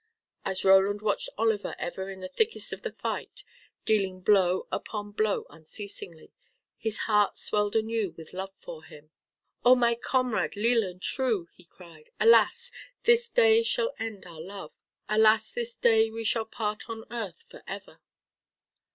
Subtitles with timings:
[0.43, 3.43] As Roland watched Oliver ever in the thickest of the fight,
[3.85, 6.31] dealing blow upon blow unceasingly,
[6.75, 9.11] his heart swelled anew with love for him.
[9.63, 12.71] "Oh, my comrade leal and true," he cried, "alas!
[13.03, 14.71] this day shall end our love.
[15.07, 15.51] Alas!
[15.51, 18.01] this day we shall part on earth for ever."